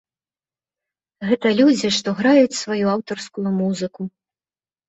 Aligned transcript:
Гэта 1.31 1.47
людзі, 1.59 1.87
што 1.97 2.09
граюць 2.21 2.59
сваю 2.63 2.85
аўтарскую 2.95 3.47
музыку. 3.63 4.01